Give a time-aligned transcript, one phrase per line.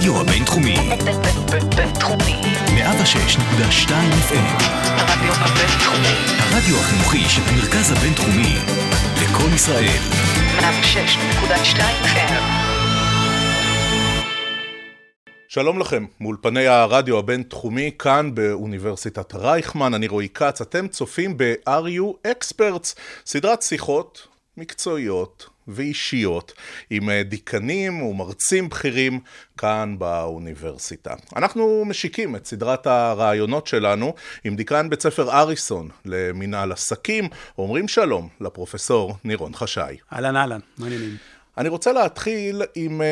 [0.00, 0.76] הרדיו הבינתחומי.
[1.76, 2.42] בינתחומי.
[2.66, 3.90] 106.2
[4.28, 4.62] FM.
[4.84, 6.14] הרדיו הבינתחומי.
[6.38, 8.54] הרדיו החינוכי של המרכז הבינתחומי.
[9.22, 9.98] לקום ישראל.
[10.58, 12.32] 106.2 FM.
[15.48, 22.94] שלום לכם, מאולפני הרדיו הבינתחומי כאן באוניברסיטת רייכמן, אני רועי כץ, אתם צופים ב-RU Experts,
[23.26, 24.26] סדרת שיחות
[24.56, 26.52] מקצועיות ואישיות
[26.90, 29.20] עם אה, דיקנים ומרצים בכירים
[29.58, 31.14] כאן באוניברסיטה.
[31.36, 37.28] אנחנו משיקים את סדרת הרעיונות שלנו עם דיקן בית ספר אריסון למנהל עסקים,
[37.58, 39.96] אומרים שלום לפרופסור נירון חשאי.
[40.12, 41.16] אהלן אהלן, מה העניינים?
[41.60, 43.06] אני רוצה להתחיל עם, אה,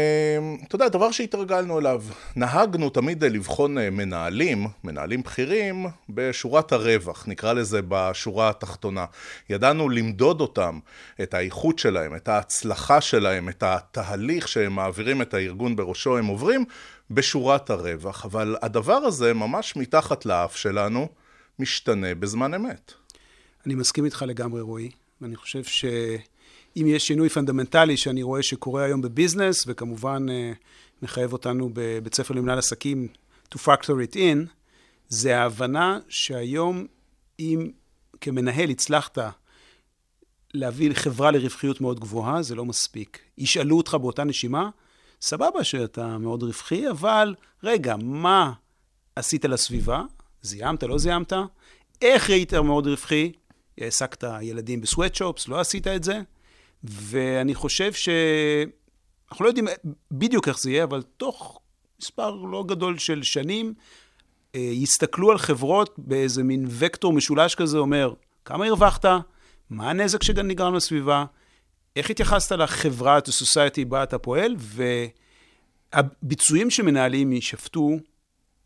[0.66, 2.02] אתה יודע, דבר שהתרגלנו אליו.
[2.36, 9.04] נהגנו תמיד לבחון אה, מנהלים, מנהלים בכירים, בשורת הרווח, נקרא לזה בשורה התחתונה.
[9.50, 10.78] ידענו למדוד אותם,
[11.22, 16.64] את האיכות שלהם, את ההצלחה שלהם, את התהליך שהם מעבירים את הארגון שבראשו הם עומדים,
[17.10, 18.24] בשורת הרווח.
[18.24, 21.08] אבל הדבר הזה, ממש מתחת לאף שלנו,
[21.58, 22.92] משתנה בזמן אמת.
[23.66, 25.84] אני מסכים איתך לגמרי, רועי, ואני חושב ש...
[26.76, 30.52] אם יש שינוי פונדמנטלי שאני רואה שקורה היום ב business, וכמובן אה,
[31.02, 33.08] מחייב אותנו בבית ספר למנהל עסקים
[33.54, 34.48] to factor it in,
[35.08, 36.86] זה ההבנה שהיום
[37.40, 37.70] אם
[38.20, 39.18] כמנהל הצלחת
[40.54, 43.18] להביא חברה לרווחיות מאוד גבוהה, זה לא מספיק.
[43.38, 44.70] ישאלו אותך באותה נשימה,
[45.22, 48.52] סבבה שאתה מאוד רווחי, אבל רגע, מה
[49.16, 50.02] עשית לסביבה?
[50.42, 51.32] זיהמת, לא זיהמת?
[52.02, 53.32] איך ראית מאוד רווחי?
[53.80, 56.20] העסקת ילדים בסוואטשופס, לא עשית את זה?
[56.84, 58.08] ואני חושב ש...
[59.30, 59.66] אנחנו לא יודעים
[60.10, 61.60] בדיוק איך זה יהיה, אבל תוך
[62.00, 63.74] מספר לא גדול של שנים,
[64.54, 69.04] אה, יסתכלו על חברות באיזה מין וקטור משולש כזה, אומר, כמה הרווחת?
[69.70, 71.24] מה הנזק שנגרם לסביבה?
[71.96, 74.56] איך התייחסת לחברה, to society בה אתה פועל?
[75.92, 77.98] והביצועים שמנהלים יישפטו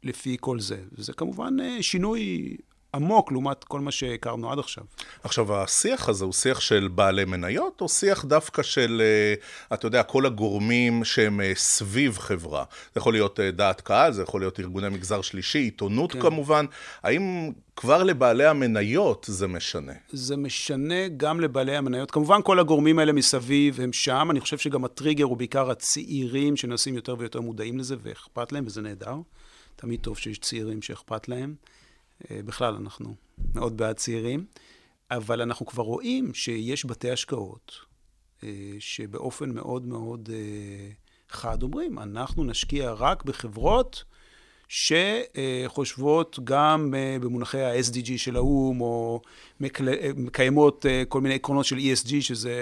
[0.03, 0.83] לפי כל זה.
[0.93, 2.57] וזה כמובן אה, שינוי
[2.95, 4.85] עמוק לעומת כל מה שהכרנו עד עכשיו.
[5.23, 10.03] עכשיו, השיח הזה הוא שיח של בעלי מניות, או שיח דווקא של, אה, אתה יודע,
[10.03, 12.65] כל הגורמים שהם אה, סביב חברה?
[12.95, 16.21] זה יכול להיות אה, דעת קהל, זה יכול להיות ארגוני מגזר שלישי, עיתונות כן.
[16.21, 16.67] כמובן.
[17.03, 19.93] האם כבר לבעלי המניות זה משנה?
[20.13, 22.11] זה משנה גם לבעלי המניות.
[22.11, 24.29] כמובן, כל הגורמים האלה מסביב הם שם.
[24.31, 28.83] אני חושב שגם הטריגר הוא בעיקר הצעירים שנעשים יותר ויותר מודעים לזה ואכפת להם, וזה
[28.83, 29.17] נהדר.
[29.77, 31.55] תמיד טוב שיש צעירים שאכפת להם.
[32.31, 33.15] אה, בכלל, אנחנו
[33.55, 34.45] מאוד בעד צעירים,
[35.11, 37.73] אבל אנחנו כבר רואים שיש בתי השקעות
[38.45, 40.91] אה, שבאופן מאוד מאוד אה,
[41.29, 44.05] חד אומרים, אנחנו נשקיע רק בחברות
[44.69, 49.23] שחושבות גם במונחי ה-SDG של האו"ם, או
[50.17, 52.55] מקיימות כל מיני עקרונות של ESG, שזה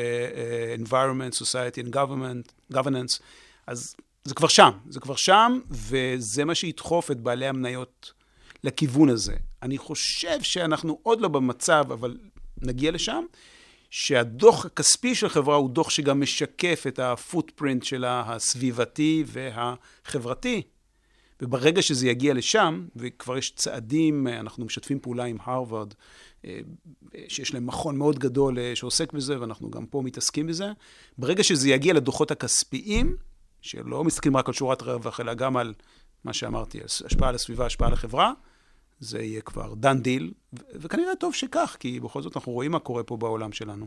[0.85, 3.23] environment, society and government, governance.
[3.67, 8.13] אז זה כבר שם, זה כבר שם, וזה מה שידחוף את בעלי המניות
[8.65, 9.37] לכיוון הזה.
[9.63, 12.17] אני חושב שאנחנו עוד לא במצב, אבל
[12.63, 13.25] נגיע לשם,
[13.91, 20.63] שהדוח הכספי של חברה הוא דוח שגם משקף את הפוטפרינט שלה הסביבתי והחברתי.
[21.43, 25.95] וברגע שזה יגיע לשם, וכבר יש צעדים, אנחנו משתפים פעולה עם הרווארד,
[26.45, 26.61] אה,
[27.29, 30.73] שיש להם מכון מאוד גדול אה, שעוסק בזה, ואנחנו גם פה מתעסקים בזה,
[31.19, 33.17] ברגע שזה יגיע לדוחות הכספיים,
[33.61, 35.75] שלא מסתכלים רק על שורת רווח, אלא גם על
[36.25, 38.33] מה שאמרתי, השפעה על הסביבה, השפעה על החברה,
[39.01, 43.03] זה יהיה כבר done deal, וכנראה טוב שכך, כי בכל זאת אנחנו רואים מה קורה
[43.03, 43.85] פה בעולם שלנו.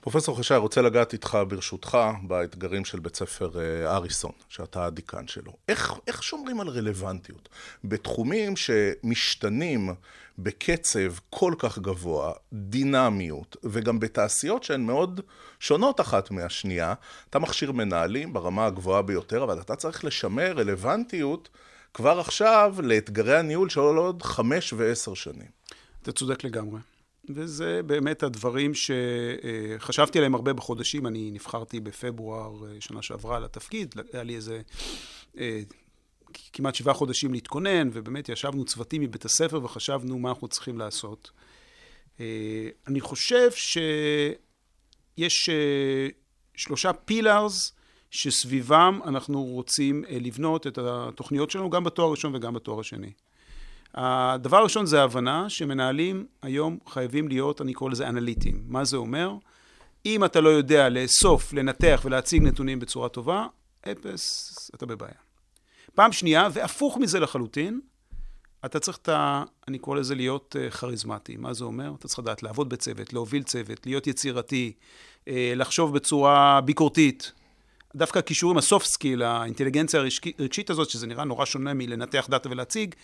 [0.00, 5.52] פרופסור חשאי, רוצה לגעת איתך, ברשותך, באתגרים של בית ספר אה, אריסון, שאתה הדיקן שלו.
[5.68, 7.48] איך, איך שומרים על רלוונטיות?
[7.84, 9.90] בתחומים שמשתנים
[10.38, 15.20] בקצב כל כך גבוה, דינמיות, וגם בתעשיות שהן מאוד
[15.60, 16.94] שונות אחת מהשנייה,
[17.30, 21.48] אתה מכשיר מנהלים ברמה הגבוהה ביותר, אבל אתה צריך לשמר רלוונטיות.
[21.94, 25.50] כבר עכשיו לאתגרי הניהול של עוד חמש ועשר שנים.
[26.02, 26.80] אתה צודק לגמרי.
[27.28, 31.06] וזה באמת הדברים שחשבתי עליהם הרבה בחודשים.
[31.06, 34.60] אני נבחרתי בפברואר אה, שנה שעברה לתפקיד, היה לי איזה
[35.38, 35.60] אה,
[36.52, 41.30] כמעט שבעה חודשים להתכונן, ובאמת ישבנו צוותים מבית הספר וחשבנו מה אנחנו צריכים לעשות.
[42.20, 45.50] אה, אני חושב שיש
[46.54, 47.72] שלושה פילארס
[48.12, 53.12] שסביבם אנחנו רוצים אה, לבנות את התוכניות שלנו, גם בתואר הראשון וגם בתואר השני.
[53.94, 58.62] הדבר הראשון זה ההבנה שמנהלים היום חייבים להיות, אני קורא לזה אנליטיים.
[58.66, 59.34] מה זה אומר?
[60.06, 63.46] אם אתה לא יודע לאסוף, לנתח ולהציג נתונים בצורה טובה,
[63.92, 65.14] אפס, אתה בבעיה.
[65.94, 67.80] פעם שנייה, והפוך מזה לחלוטין,
[68.64, 69.44] אתה צריך את ה...
[69.68, 71.36] אני קורא לזה להיות אה, כריזמטי.
[71.36, 71.92] מה זה אומר?
[71.98, 74.72] אתה צריך לדעת לעבוד בצוות, להוביל צוות, להיות יצירתי,
[75.28, 77.32] אה, לחשוב בצורה ביקורתית,
[77.96, 80.00] דווקא הכישורים, ה soft skill, האינטליגנציה
[80.38, 82.94] הרגשית הזאת, שזה נראה נורא שונה מלנתח דאטה ולהציג,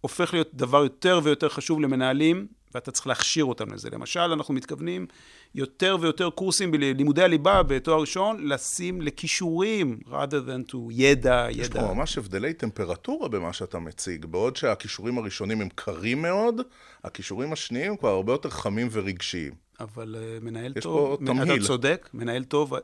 [0.00, 3.90] הופך להיות דבר יותר ויותר חשוב למנהלים, ואתה צריך להכשיר אותם לזה.
[3.90, 5.06] למשל, אנחנו מתכוונים
[5.54, 11.80] יותר ויותר קורסים בלימודי הליבה בתואר ראשון, לשים לכישורים, rather than to ידע, יש ידע.
[11.80, 14.26] פה ממש הבדלי טמפרטורה במה שאתה מציג.
[14.26, 16.60] בעוד שהכישורים הראשונים הם קרים מאוד,
[17.04, 19.52] הכישורים השניים כבר הרבה יותר חמים ורגשיים.
[19.80, 21.52] אבל אה, מנהל יש טוב, פה תמהיל.
[21.52, 22.74] אתה צודק, מנהל טוב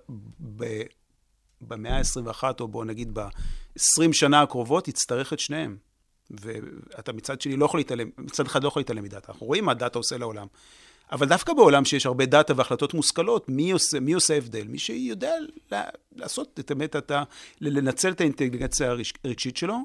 [0.56, 0.82] ב,
[1.60, 5.76] במאה ה-21, או בוא נגיד ב-20 שנה הקרובות, יצטרך את שניהם.
[6.30, 9.32] ואתה מצד שני לא יכול להתעלם, מצד אחד לא יכול להתעלם מדאטה.
[9.32, 10.46] אנחנו רואים מה דאטה עושה לעולם.
[11.12, 14.68] אבל דווקא בעולם שיש הרבה דאטה והחלטות מושכלות, מי עושה, מי עושה הבדל?
[14.68, 15.32] מי שיודע
[16.16, 17.22] לעשות את האמת, אתה,
[17.60, 19.78] לנצל את האינטליגנציה הרגשית שלו.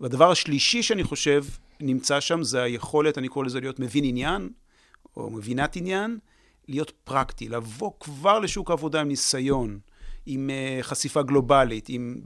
[0.00, 1.44] והדבר השלישי שאני חושב
[1.80, 4.48] נמצא שם, זה היכולת, אני קורא לזה להיות מבין עניין,
[5.16, 6.18] או מבינת עניין,
[6.68, 9.78] להיות פרקטי, לבוא כבר לשוק העבודה עם ניסיון,
[10.26, 12.20] עם uh, חשיפה גלובלית, עם...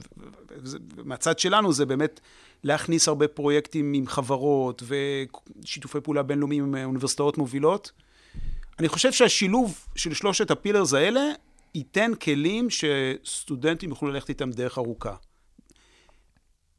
[1.05, 2.21] מהצד שלנו זה באמת
[2.65, 4.83] להכניס הרבה פרויקטים עם חברות
[5.63, 7.93] ושיתופי פעולה בינלאומיים עם אוניברסיטאות מובילות.
[8.79, 11.21] אני חושב שהשילוב של שלושת הפילרס האלה
[11.75, 15.15] ייתן כלים שסטודנטים יוכלו ללכת איתם דרך ארוכה.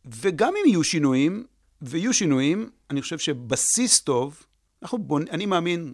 [0.06, 1.46] וגם אם יהיו שינויים,
[1.82, 4.44] ויהיו שינויים, אני חושב שבסיס טוב,
[4.82, 5.24] אנחנו בונ...
[5.32, 5.94] אני מאמין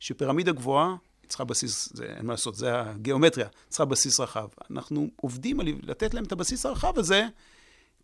[0.00, 0.96] שפירמידה גבוהה
[1.28, 4.48] צריכה בסיס, זה, אין מה לעשות, זה הגיאומטריה, צריכה בסיס רחב.
[4.70, 7.26] אנחנו עובדים על לתת להם את הבסיס הרחב הזה,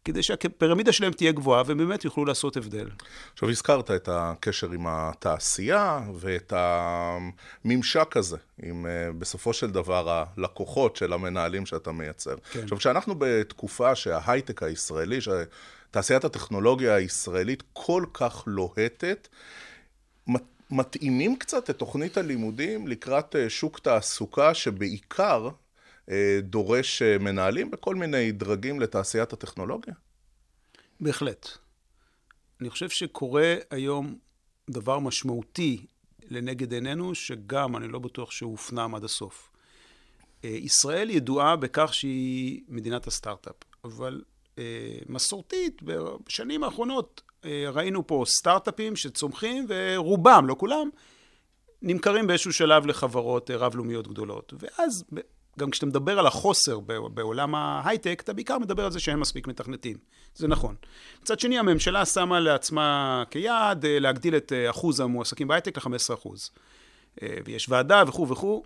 [0.05, 2.89] כדי שהפירמידה שלהם תהיה גבוהה, והם באמת יוכלו לעשות הבדל.
[3.33, 10.97] עכשיו, הזכרת את הקשר עם התעשייה ואת הממשק הזה, עם אה, בסופו של דבר הלקוחות
[10.97, 12.35] של המנהלים שאתה מייצר.
[12.51, 12.63] כן.
[12.63, 19.29] עכשיו, כשאנחנו בתקופה שההייטק הישראלי, שתעשיית הטכנולוגיה הישראלית כל כך לוהטת,
[20.73, 25.49] מתאימים קצת את תוכנית הלימודים לקראת אה, שוק תעסוקה שבעיקר
[26.11, 29.95] אה, דורש אה, מנהלים בכל מיני דרגים לתעשיית הטכנולוגיה?
[31.01, 31.49] בהחלט.
[32.61, 34.19] אני חושב שקורה היום
[34.71, 35.87] דבר משמעותי
[36.31, 39.49] לנגד עינינו, שגם אני לא בטוח שהוא הופנם עד הסוף.
[40.45, 43.55] ישראל ידועה בכך שהיא מדינת הסטארט-אפ,
[43.85, 44.23] אבל
[45.09, 47.23] מסורתית, בשנים האחרונות
[47.73, 50.89] ראינו פה סטארט-אפים שצומחים, ורובם, לא כולם,
[51.83, 54.53] נמכרים באיזשהו שלב לחברות אה, רב-לאומיות גדולות.
[54.59, 55.05] ואז,
[55.59, 56.81] גם כשאתה מדבר על החוסר
[57.15, 59.97] בעולם ההייטק, אתה בעיקר מדבר על זה שאין מספיק מתכנתים.
[60.35, 60.75] זה נכון.
[61.23, 66.29] מצד שני, הממשלה שמה לעצמה כיעד אה, להגדיל את אחוז המועסקים בהייטק ל-15%.
[67.45, 68.63] ויש ועדה וכו' וכו',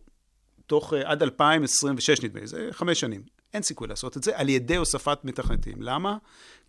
[0.66, 3.22] תוך עד 2026 נדמה לי, זה חמש שנים.
[3.56, 5.82] אין סיכוי לעשות את זה על ידי הוספת מתכנתים.
[5.82, 6.16] למה?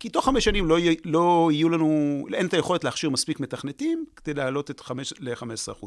[0.00, 4.34] כי תוך חמש שנים לא, לא יהיו לנו, אין את היכולת להכשיר מספיק מתכנתים כדי
[4.34, 5.86] להעלות את חמש, ל-15%.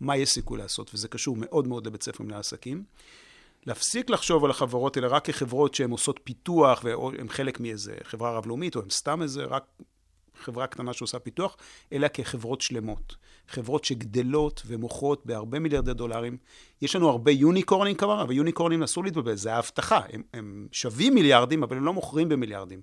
[0.00, 0.90] מה יש סיכוי לעשות?
[0.94, 2.84] וזה קשור מאוד מאוד לבית ספר מנהל עסקים.
[3.66, 8.76] להפסיק לחשוב על החברות האלה רק כחברות שהן עושות פיתוח והן חלק מאיזה חברה רב-לאומית,
[8.76, 9.64] או הן סתם איזה רק
[10.42, 11.56] חברה קטנה שעושה פיתוח,
[11.92, 13.16] אלא כחברות שלמות.
[13.48, 16.36] חברות שגדלות ומוכרות בהרבה מיליארדי דולרים.
[16.82, 20.00] יש לנו הרבה יוניקורנים כבר, אבל יוניקורנים אסור להתבלבל, זה ההבטחה.
[20.12, 22.80] הם, הם שווים מיליארדים, אבל הם לא מוכרים במיליארדים.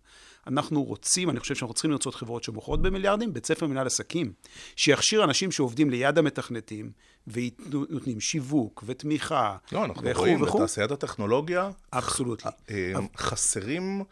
[0.47, 4.31] אנחנו רוצים, אני חושב שאנחנו צריכים לרצות חברות שמוכרות במיליארדים, בית ספר מנהל עסקים,
[4.75, 6.91] שיכשיר אנשים שעובדים ליד המתכנתים,
[7.27, 10.57] ונותנים שיווק ותמיכה, לא, אנחנו וכו, רואים וכו.
[10.57, 12.51] בתעשיית הטכנולוגיה, אבסולוטלי.
[12.69, 14.03] אה, חסרים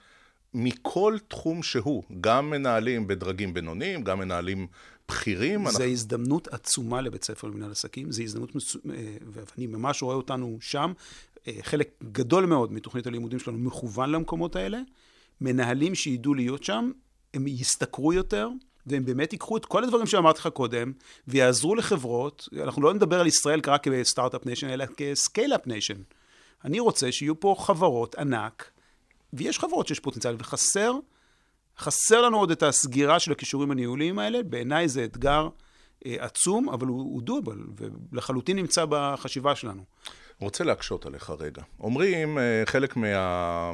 [0.54, 4.68] מכל תחום שהוא, גם מנהלים בדרגים בינוניים, גם מנהלים
[5.08, 5.64] בכירים.
[5.64, 5.84] זו אנחנו...
[5.84, 8.52] הזדמנות עצומה לבית ספר למנהל עסקים, זו הזדמנות.
[8.54, 10.94] אה, ואני ממש רואה אותנו שם.
[11.48, 14.80] אה, חלק גדול מאוד מתוכנית הלימודים שלנו מכוון למקומות האלה.
[15.42, 16.92] מנהלים שידעו להיות שם,
[17.34, 18.50] הם ישתכרו יותר,
[18.86, 20.92] והם באמת ייקחו את כל הדברים שאמרתי לך קודם,
[21.28, 26.02] ויעזרו לחברות, אנחנו לא נדבר על ישראל רק כ start-up nation, אלא כ scale-up nation.
[26.66, 28.72] אני רוצה שיהיו פה חברות ענק,
[29.34, 30.94] ויש חברות שיש פוטנציאל, וחסר,
[31.78, 34.44] חסר לנו עוד את הסגירה של הכישורים הניהוליים האלה.
[34.44, 35.50] בעיניי זה אתגר
[36.06, 37.60] אה, עצום, אבל הוא, הוא doable,
[38.12, 39.84] ולחלוטין נמצא בחשיבה שלנו.
[40.40, 41.62] רוצה להקשות עליך רגע.
[41.80, 43.72] אומרים אה, חלק מה...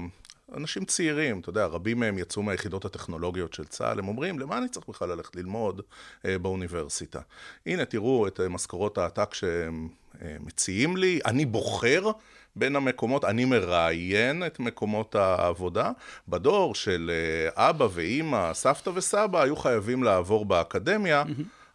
[0.53, 4.69] אנשים צעירים, אתה יודע, רבים מהם יצאו מהיחידות הטכנולוגיות של צה"ל, הם אומרים, למה אני
[4.69, 5.81] צריך בכלל ללכת ללמוד
[6.25, 7.22] אה, באוניברסיטה?
[7.65, 9.89] הנה, תראו את אה, משכורות העתק שהם
[10.22, 12.12] אה, מציעים לי, אני בוחר
[12.55, 15.91] בין המקומות, אני מראיין את מקומות העבודה.
[16.27, 21.24] בדור של אה, אבא ואימא, סבתא וסבא, היו חייבים לעבור באקדמיה.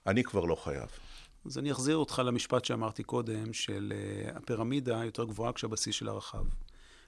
[0.06, 0.88] אני כבר לא חייב.
[1.46, 6.44] אז אני אחזיר אותך למשפט שאמרתי קודם, של אה, הפירמידה יותר גבוהה כשהבסיס שלה רחב.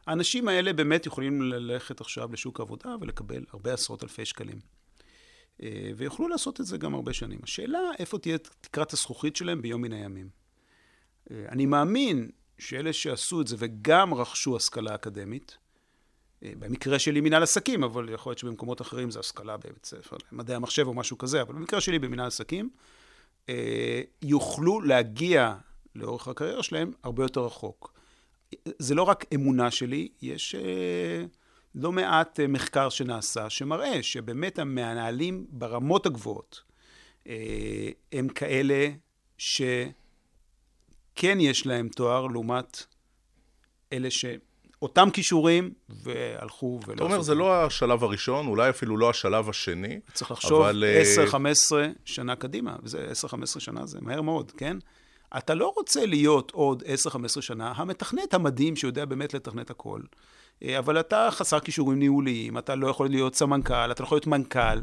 [0.07, 4.61] האנשים האלה באמת יכולים ללכת עכשיו לשוק העבודה ולקבל הרבה עשרות אלפי שקלים.
[5.63, 7.39] אה, ויוכלו לעשות את זה גם הרבה שנים.
[7.43, 10.29] השאלה, איפה תהיה תקרת הזכוכית שלהם ביום מן הימים.
[11.31, 15.59] אני מאמין שאלה שעשו את זה וגם רכשו השכלה אקדמית,
[16.43, 20.57] אה, במקרה שלי מנהל עסקים, אבל יכול להיות שבמקומות אחרים זה השכלה בבית ספר, מדעי
[20.57, 22.71] המחשב או משהו כזה, אבל במקרה שלי במנהל עסקים,
[23.49, 25.55] אה, יוכלו להגיע
[25.95, 28.00] לאורך הקריירה שלהם הרבה יותר רחוק.
[28.79, 31.25] זה לא רק אמונה שלי, יש אה,
[31.75, 36.63] לא מעט מחקר שנעשה שמראה שבאמת המנהלים ברמות הגבוהות
[38.13, 38.89] הם כאלה
[39.39, 39.93] שכן
[41.23, 42.85] יש להם תואר לעומת
[43.93, 44.25] אלה ש...
[44.83, 46.95] אותם כישורים, והלכו ולא...
[46.95, 50.01] אתה אומר, זה לא השלב הראשון, אולי אפילו לא השלב השני.
[50.13, 51.37] צריך לחשוב אבל, אה, 10-15
[52.05, 53.13] שנה קדימה, וזה
[53.57, 54.77] 10-15 שנה זה מהר מאוד, כן?
[55.39, 56.83] אתה לא רוצה להיות עוד
[57.37, 60.01] 10-15 שנה המתכנת המדהים שיודע באמת לתכנת הכל,
[60.63, 64.27] אה, אבל אתה חסר כישורים ניהוליים, אתה לא יכול להיות סמנכ"ל, אתה לא יכול להיות
[64.27, 64.81] מנכ"ל,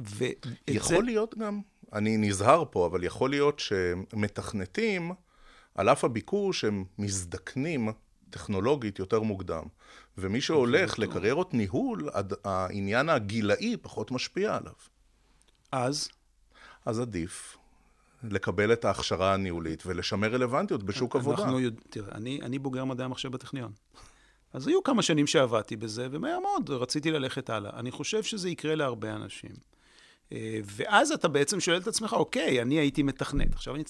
[0.00, 1.02] ואת יכול זה...
[1.02, 1.60] להיות גם,
[1.92, 5.12] אני נזהר פה, אבל יכול להיות שמתכנתים,
[5.74, 7.88] על אף הביקוש, הם מזדקנים
[8.30, 9.64] טכנולוגית יותר מוקדם.
[10.18, 12.08] ומי שהולך לקריירות ניהול,
[12.44, 14.72] העניין הגילאי פחות משפיע עליו.
[15.72, 16.08] אז,
[16.84, 17.56] אז עדיף
[18.30, 21.42] לקבל את ההכשרה הניהולית ולשמר רלוונטיות בשוק עבודה.
[21.42, 21.80] אנחנו יודע...
[21.90, 23.72] תראה, אני, אני בוגר מדעי המחשב בטכניון.
[24.52, 27.70] אז היו כמה שנים שעבדתי בזה, ומהר מאוד רציתי ללכת הלאה.
[27.78, 29.50] אני חושב שזה יקרה להרבה אנשים.
[30.32, 33.84] אה, ואז אתה בעצם שואל את עצמך, אוקיי, אני הייתי מתכנת, עכשיו אני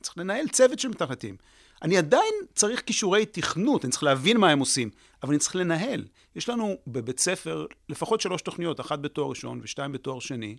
[0.00, 1.36] צריך לנהל צוות של מתכנתים.
[1.82, 4.90] אני עדיין צריך כישורי תכנות, אני צריך להבין מה הם עושים,
[5.22, 6.04] אבל אני צריך לנהל.
[6.36, 10.56] יש לנו בבית ספר לפחות שלוש תוכניות, אחת בתואר ראשון ושתיים בתואר שני,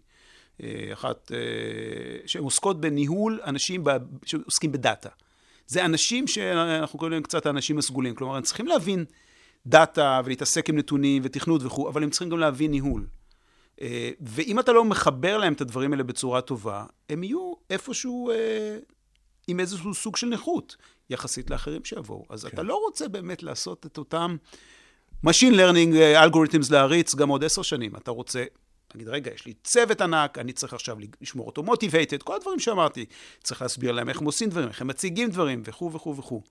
[0.93, 1.37] אחת אה,
[2.25, 3.83] שהן עוסקות בניהול אנשים
[4.25, 5.09] שעוסקים בדאטה.
[5.67, 9.05] זה אנשים שאנחנו קוראים להם קצת האנשים הסגולים, כלומר, הם צריכים להבין
[9.65, 13.07] דאטה ולהתעסק עם נתונים ותכנות וכו', אבל הם צריכים גם להבין ניהול.
[13.81, 18.77] אה, ואם אתה לא מחבר להם את הדברים האלה בצורה טובה, הם יהיו איפשהו אה,
[19.47, 20.75] עם איזשהו סוג של נכות,
[21.09, 22.25] יחסית לאחרים שיבואו.
[22.29, 22.49] אז כן.
[22.53, 24.37] אתה לא רוצה באמת לעשות את אותם
[25.25, 27.95] Machine Learning אלגוריתמס להריץ גם עוד עשר שנים.
[27.95, 28.43] אתה רוצה,
[28.87, 33.05] תגיד, רגע, יש לי צוות ענק, אני צריך עכשיו לשמור אותו מוטיבייטד, כל הדברים שאמרתי.
[33.43, 36.41] צריך להסביר להם איך הם עושים דברים, איך הם מציגים דברים, וכו' וכו' וכו'.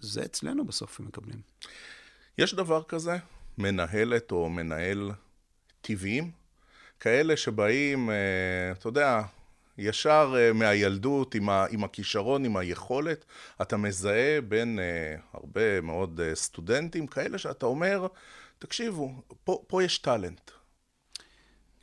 [0.00, 1.40] זה אצלנו בסוף הם מקבלים.
[2.38, 3.16] יש דבר כזה,
[3.58, 5.10] מנהלת או מנהל
[5.80, 6.30] טבעיים,
[7.00, 9.22] כאלה שבאים, אה, אתה יודע,
[9.78, 13.24] ישר אה, מהילדות, עם, ה, עם הכישרון, עם היכולת,
[13.62, 18.06] אתה מזהה בין אה, הרבה מאוד אה, סטודנטים, כאלה שאתה אומר,
[18.58, 20.50] תקשיבו, פה, פה יש טאלנט.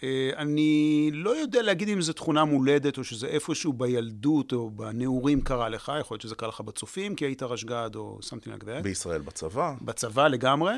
[0.05, 5.41] אה, אני לא יודע להגיד אם זו תכונה מולדת, או שזה איפשהו בילדות או בנעורים
[5.41, 8.81] קרה לך, יכול להיות שזה קרה לך בצופים, כי היית רשג"ד או something like that.
[8.83, 9.73] בישראל בצבא.
[9.81, 10.73] בצבא לגמרי,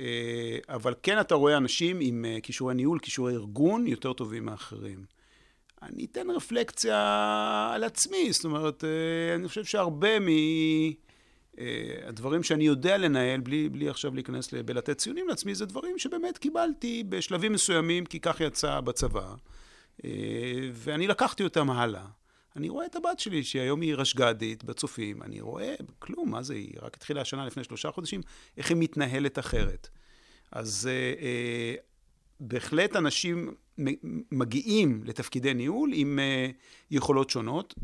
[0.00, 5.04] אה, אבל כן אתה רואה אנשים עם אה, כישורי ניהול, כישורי ארגון, יותר טובים מאחרים.
[5.82, 8.84] אני אתן רפלקציה על עצמי, זאת אומרת,
[9.34, 10.18] אני חושב שהרבה
[11.60, 17.04] מהדברים שאני יודע לנהל, בלי, בלי עכשיו להיכנס בלתת ציונים לעצמי, זה דברים שבאמת קיבלתי
[17.08, 19.34] בשלבים מסוימים, כי כך יצא בצבא,
[20.04, 20.10] אה,
[20.72, 22.06] ואני לקחתי אותם הלאה.
[22.56, 26.74] אני רואה את הבת שלי, שהיום היא רשג"דית בצופים, אני רואה, כלום, מה זה, היא
[26.82, 28.20] רק התחילה השנה לפני שלושה חודשים,
[28.56, 29.88] איך היא מתנהלת אחרת.
[30.52, 31.74] אז אה, אה,
[32.40, 33.54] בהחלט אנשים
[34.32, 36.50] מגיעים לתפקידי ניהול עם אה,
[36.90, 37.74] יכולות שונות,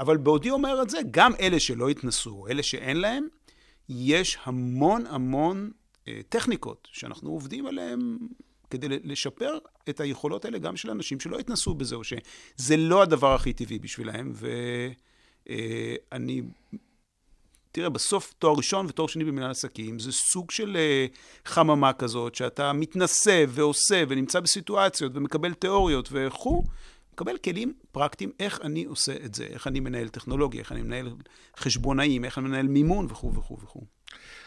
[0.00, 3.26] אבל בעודי אומר את זה, גם אלה שלא התנסו, אלה שאין להם,
[3.88, 5.70] יש המון המון
[6.08, 8.18] אה, טכניקות שאנחנו עובדים עליהן
[8.70, 13.34] כדי לשפר את היכולות האלה גם של אנשים שלא התנסו בזה, או שזה לא הדבר
[13.34, 14.32] הכי טבעי בשבילהם,
[16.12, 16.42] ואני...
[17.72, 22.72] תראה, בסוף תואר ראשון ותואר שני במנהל עסקים זה סוג של uh, חממה כזאת, שאתה
[22.72, 26.62] מתנסה ועושה ונמצא בסיטואציות ומקבל תיאוריות וכו',
[27.12, 31.16] מקבל כלים פרקטיים איך אני עושה את זה, איך אני מנהל טכנולוגיה, איך אני מנהל
[31.56, 33.84] חשבונאים, איך אני מנהל מימון וכו' וכו' וכו'.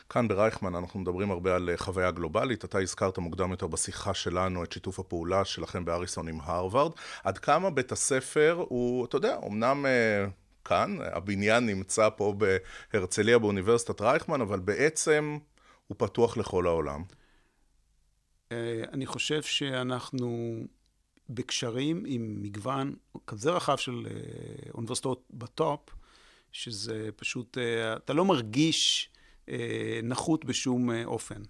[0.09, 2.65] כאן ברייכמן אנחנו מדברים הרבה על אה, חוויה גלובלית.
[2.65, 6.91] אתה הזכרת מוקדם יותר בשיחה שלנו את שיתוף הפעולה שלכם באריסון עם הרווארד.
[7.23, 10.25] עד כמה בית הספר הוא, אתה יודע, אמנם אה,
[10.65, 12.35] כאן, הבניין נמצא פה
[12.93, 15.37] בהרצליה באוניברסיטת רייכמן, אבל בעצם
[15.87, 17.03] הוא פתוח לכל העולם.
[18.51, 20.57] אה, אני חושב שאנחנו
[21.35, 22.95] בקשרים עם מגוון
[23.27, 25.79] כזה רחב של אה, אוניברסיטאות בטופ,
[26.51, 29.09] שזה פשוט, אה, אתה לא מרגיש
[29.49, 31.41] אה, נחות בשום אופן.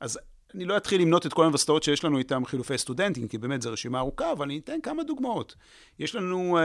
[0.00, 0.18] אז
[0.54, 3.72] אני לא אתחיל למנות את כל האוניברסיטאות שיש לנו איתם חילופי סטודנטים, כי באמת זו
[3.72, 5.54] רשימה ארוכה, אבל אני אתן כמה דוגמאות.
[5.98, 6.58] יש לנו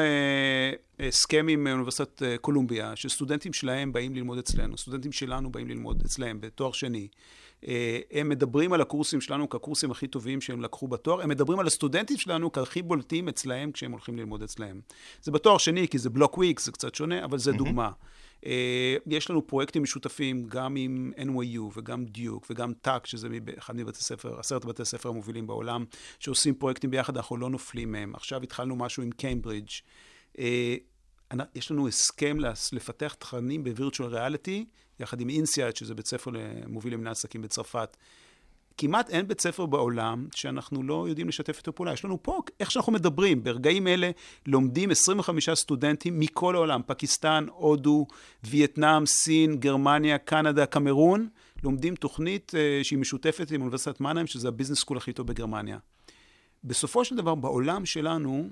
[1.00, 6.72] הסכם עם אוניברסיטת קולומביה, שסטודנטים שלהם באים ללמוד אצלנו, סטודנטים שלנו באים ללמוד אצלהם בתואר
[6.72, 7.08] שני.
[7.68, 11.68] אה, הם מדברים על הקורסים שלנו כקורסים הכי טובים שהם לקחו בתואר, הם מדברים על
[11.68, 14.82] הסטודנטים שלנו כהכי בולטים אצלהם כשהם הולכים ללמוד אצלהם.
[15.22, 17.92] זה בתואר שני, כי זה block weeks, זה קצת שונה, אבל זה דוגמה.
[18.46, 23.28] אה, יש לנו פרויקטים משותפים גם עם NYU וגם דיוק וגם טאק, שזה
[23.58, 25.86] אחד מבתי ספר, עשרת בתי הספר המובילים בעולם,
[26.20, 28.16] שעושים פרויקטים ביחד, אנחנו לא נופלים מהם.
[28.16, 29.70] עכשיו התחלנו משהו עם קיימברידג'.
[30.40, 30.76] אה,
[31.56, 32.38] יש לנו הסכם
[32.74, 34.66] לפתח תכנים ב-virtual reality,
[35.02, 36.32] יחד עם INSEAD, שזה בית ספר
[36.68, 37.98] מוביל למנהל עסקים בצרפת.
[38.78, 41.94] כמעט אין בית ספר בעולם שאנחנו לא יודעים לשתף איתו פעולה.
[41.94, 44.12] יש לנו פה, איך שאנחנו מדברים, ברגעים אלה
[44.46, 48.06] לומדים 25 סטודנטים מכל העולם, פקיסטן, הודו,
[48.44, 51.28] וייטנאם, סין, גרמניה, קנדה, קמרון,
[51.64, 55.78] לומדים תוכנית אה, שהיא משותפת עם אוניברסיטת מנהיים, שזה ה business school הכי טוב בגרמניה.
[56.64, 58.50] בסופו של דבר, בעולם שלנו,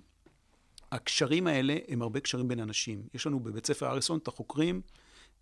[0.92, 3.02] הקשרים האלה הם הרבה קשרים בין אנשים.
[3.14, 4.82] יש לנו בבית ספר אריסון את החוקרים,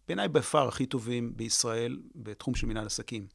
[0.07, 3.27] בעיניי by far הכי טובים בישראל בתחום של מנהל עסקים.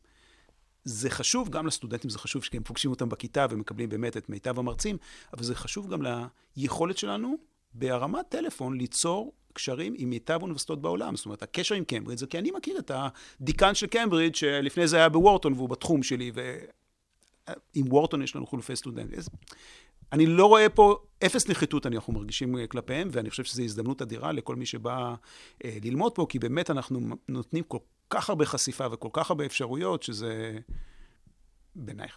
[0.85, 4.97] זה חשוב גם לסטודנטים, זה חשוב שהם פוגשים אותם בכיתה ומקבלים באמת את מיטב המרצים,
[5.33, 6.03] אבל זה חשוב גם
[6.57, 7.37] ליכולת שלנו
[7.75, 11.17] בהרמת טלפון ליצור קשרים עם מיטב האוניברסיטאות בעולם.
[11.17, 14.97] זאת אומרת, הקשר עם קיימברידג' זה כי אני מכיר את הדיקן של קיימברידג' שלפני זה
[14.97, 19.19] היה בוורטון והוא בתחום שלי, ועם וורטון יש לנו חילופי סטודנטים.
[20.13, 24.33] אני לא רואה פה אפס נחיתות, אנחנו מרגישים אה, כלפיהם, ואני חושב שזו הזדמנות אדירה
[24.33, 25.15] לכל מי שבא
[25.65, 27.79] אה, ללמוד פה, כי באמת אנחנו נותנים כל
[28.11, 30.59] כך הרבה חשיפה וכל כך הרבה אפשרויות, שזה
[31.75, 32.09] בעיניי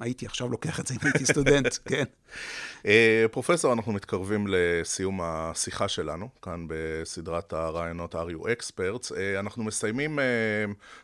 [0.00, 2.04] הייתי עכשיו לוקח את זה אם הייתי סטודנט, כן.
[2.86, 9.14] אה, פרופסור, אנחנו מתקרבים לסיום השיחה שלנו, כאן בסדרת הרעיונות are you experts.
[9.38, 10.18] אנחנו מסיימים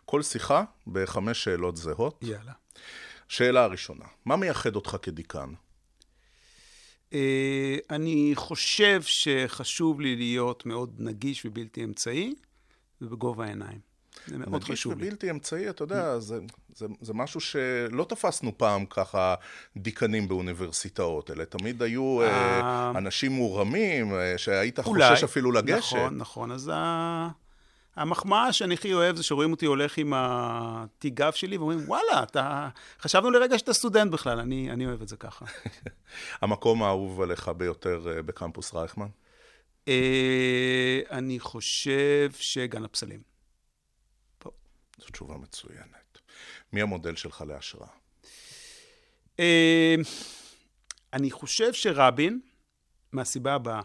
[0.05, 2.19] כל שיחה בחמש שאלות זהות.
[2.23, 2.53] יאללה.
[3.29, 5.53] שאלה הראשונה, מה מייחד אותך כדיקן?
[7.13, 12.35] אה, אני חושב שחשוב לי להיות מאוד נגיש ובלתי אמצעי,
[13.01, 13.79] ובגובה העיניים.
[14.27, 14.99] זה מאוד חשוב לי.
[14.99, 16.39] נגיש ובלתי אמצעי, אתה יודע, זה,
[16.75, 19.35] זה, זה משהו שלא תפסנו פעם ככה
[19.77, 25.97] דיקנים באוניברסיטאות, אלה תמיד היו אה אנשים מורמים, שהיית אולי, חושש אפילו לגשת.
[25.97, 26.53] נכון, נכון.
[26.53, 27.29] אז ה...
[27.97, 32.69] המחמאה שאני הכי אוהב זה שרואים אותי הולך עם התיגב שלי ואומרים, וואלה, אתה...
[33.01, 35.45] חשבנו לרגע שאתה סטודנט בכלל, אני, אני אוהב את זה ככה.
[36.43, 39.09] המקום האהוב עליך ביותר אה, בקמפוס רייכמן?
[39.89, 43.21] אה, אני חושב שגן הפסלים.
[44.39, 44.51] פה.
[44.99, 46.19] זו תשובה מצוינת.
[46.73, 47.89] מי המודל שלך להשראה?
[49.41, 49.95] אה,
[51.13, 52.41] אני חושב שרבין,
[53.13, 53.83] מהסיבה הבאה, אה,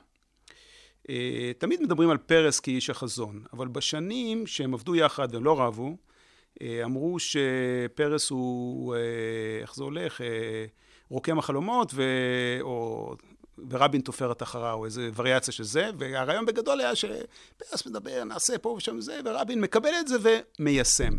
[1.57, 5.97] תמיד מדברים על פרס כאיש החזון, אבל בשנים שהם עבדו יחד והם לא רבו,
[6.61, 8.99] אה, אמרו שפרס הוא, אה,
[9.61, 10.21] איך זה הולך,
[11.09, 12.03] רוקם החלומות, ו...
[12.61, 13.15] או...
[13.69, 18.69] ורבין תופרת אחריו, או איזה וריאציה של זה, והרעיון בגדול היה שפרס מדבר, נעשה פה
[18.69, 20.15] ושם זה, ורבין מקבל את זה
[20.59, 21.13] ומיישם.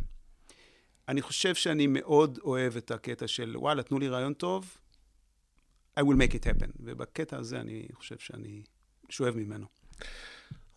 [1.08, 4.76] אני חושב שאני מאוד אוהב את הקטע של, וואלה, תנו לי רעיון טוב,
[6.00, 6.70] I will make it happen.
[6.80, 8.62] ובקטע הזה אני חושב שאני
[9.08, 9.81] שואב ממנו.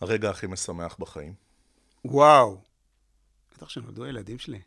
[0.01, 1.33] הרגע הכי משמח בחיים?
[2.05, 2.61] וואו.
[3.57, 4.59] בטח שנולדו הילדים שלי.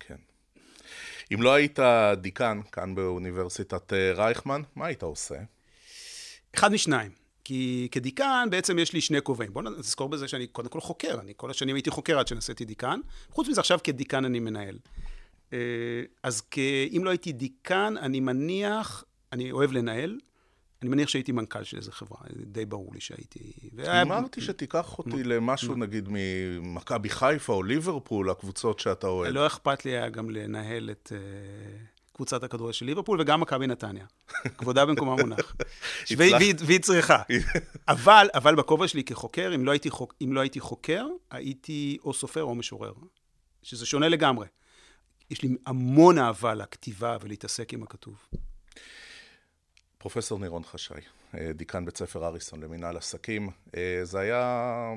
[0.00, 0.16] כן.
[1.34, 1.78] אם לא היית
[2.16, 5.38] דיקן כאן באוניברסיטת אה, רייכמן, מה היית עושה?
[6.54, 7.10] אחד משניים.
[7.44, 9.52] כי כדיקן בעצם יש לי שני כובעים.
[9.52, 11.20] בואו נזכור בזה שאני קודם כל חוקר.
[11.20, 13.00] אני כל השנים הייתי חוקר עד שנעשיתי דיקן.
[13.30, 14.78] חוץ מזה עכשיו כדיקן אני מנהל.
[15.52, 15.58] אה,
[16.22, 16.42] אז
[16.96, 20.18] אם לא הייתי דיקן, אני מניח, אני אוהב לנהל,
[20.82, 23.52] אני מניח שהייתי מנכ"ל של איזה חברה, די ברור לי שהייתי...
[24.02, 29.32] אמרתי שתיקח אותי למשהו, נגיד, ממכבי חיפה או ליברפול, הקבוצות שאתה אוהב.
[29.32, 31.18] לא אכפת לי היה גם לנהל את אה,
[32.12, 34.06] קבוצת הכדורגל של ליברפול וגם מכבי נתניה.
[34.58, 35.56] כבודה במקומה מונח.
[36.66, 37.22] והיא צריכה.
[37.88, 42.12] אבל, אבל בכובע שלי כחוקר, אם לא, הייתי חוק, אם לא הייתי חוקר, הייתי או
[42.12, 42.92] סופר או משורר.
[43.62, 44.46] שזה שונה לגמרי.
[45.30, 48.16] יש לי המון אהבה לכתיבה ולהתעסק עם הכתוב.
[50.00, 51.00] פרופסור נירון חשאי,
[51.34, 53.50] אה, דיקן בית ספר אריסון למנהל עסקים.
[53.76, 54.92] אה, זה היה,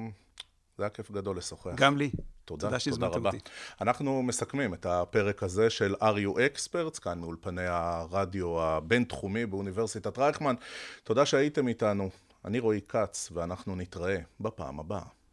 [0.78, 1.72] זה היה כיף גדול לשוחח.
[1.76, 2.12] גם לי.
[2.46, 3.30] תודה, תודה, תודה רבה.
[3.30, 3.40] אותי.
[3.82, 10.56] אנחנו מסכמים את הפרק הזה של you experts, כאן מאולפני הרדיו הבינתחומי באוניברסיטת רייכמן.
[11.04, 12.10] תודה שהייתם איתנו.
[12.46, 15.06] אני רועי כץ, ואנחנו נתראה בפעם הבאה.